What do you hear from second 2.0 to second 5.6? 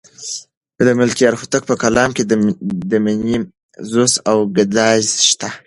کې د مینې سوز او ګداز شته.